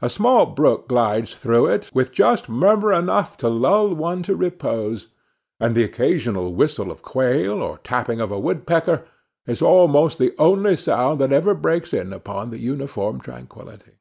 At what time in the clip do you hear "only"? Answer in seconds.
10.38-10.76